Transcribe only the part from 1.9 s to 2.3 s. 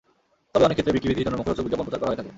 করা হয়ে থাকে।